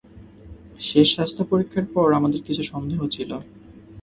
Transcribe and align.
শেষ 0.79 1.07
স্বাস্থ্য 1.15 1.43
পরীক্ষার 1.49 1.85
পর 1.93 2.07
আমাদের 2.13 2.41
কিছু 2.47 2.63
সন্দেহ 2.63 2.99
ছিল। 3.07 3.31